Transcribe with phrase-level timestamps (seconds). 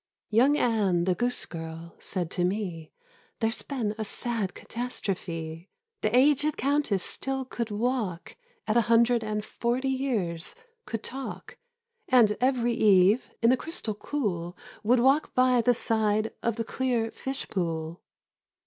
[0.31, 2.91] Young Anne, the goosegirl, said to me,"
[3.39, 5.69] There's been a sad catastrophe!
[6.01, 8.35] The aged Countess still could walk
[8.65, 10.55] At a hundred and forty years,
[10.87, 11.59] could talk,
[12.09, 17.11] And every eve in the crystal cool Would walk by the side of the clear
[17.11, 18.01] llsh pool.